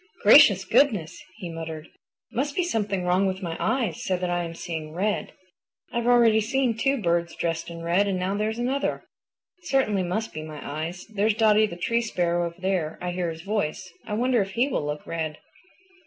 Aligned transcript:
"Gracious 0.23 0.65
goodness!" 0.65 1.23
he 1.37 1.47
muttered, 1.51 1.85
"it 1.85 1.93
must 2.35 2.55
be 2.55 2.63
something 2.63 3.01
is 3.01 3.05
wrong 3.05 3.27
with 3.27 3.43
my 3.43 3.55
eyes 3.59 4.03
so 4.03 4.17
that 4.17 4.31
I 4.31 4.43
am 4.43 4.55
seeing 4.55 4.93
red. 4.93 5.31
I've 5.93 6.07
already 6.07 6.41
seen 6.41 6.75
two 6.75 6.97
birds 6.99 7.35
dressed 7.35 7.69
in 7.69 7.83
red 7.83 8.07
and 8.07 8.17
now 8.17 8.33
there's 8.35 8.57
another. 8.57 9.03
It 9.59 9.67
certainly 9.67 10.01
must 10.01 10.33
be 10.33 10.41
my 10.41 10.59
eyes. 10.67 11.05
There's 11.05 11.35
Dotty 11.35 11.67
the 11.67 11.77
Tree 11.77 12.01
Sparrow 12.01 12.47
over 12.47 12.59
there; 12.59 12.97
I 12.99 13.11
hear 13.11 13.29
his 13.29 13.43
voice. 13.43 13.93
I 14.03 14.15
wonder 14.15 14.41
if 14.41 14.53
he 14.53 14.67
will 14.67 14.83
look 14.87 15.05
red." 15.05 15.37